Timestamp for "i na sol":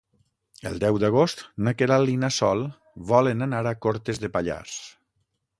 2.15-2.65